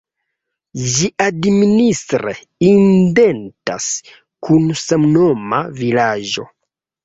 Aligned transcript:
Ĝi 0.93 1.09
administre 1.25 2.33
identas 2.71 3.93
kun 4.49 4.69
samnoma 4.89 5.65
vilaĝo. 5.85 6.51